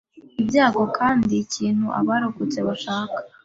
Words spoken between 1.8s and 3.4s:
abarokotse bashaka